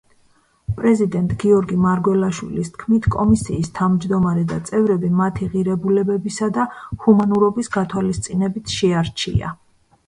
პრეზიდენტ 0.77 1.33
გიორგი 1.43 1.77
მარგველაშვილის 1.83 2.71
თქმით, 2.77 3.09
კომისიის 3.17 3.69
თავმჯდომარე 3.81 4.47
და 4.55 4.59
წევრები 4.71 5.13
მათი 5.21 5.51
ღირებულებების 5.53 6.41
და 6.59 6.67
ჰუმანურობის 7.07 7.73
გათვალისწინებით 7.79 8.77
შეარჩია. 8.81 9.57